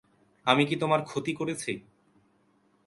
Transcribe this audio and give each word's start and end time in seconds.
আমি 0.45 0.63
কি 0.65 0.75
তোমার 0.75 1.01
ক্ষতি 1.05 1.31
করেছি? 1.33 1.71